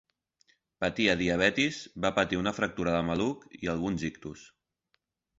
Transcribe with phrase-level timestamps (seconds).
[0.83, 4.47] Patia diabetis, va patir una fractura de maluc i alguns ictus.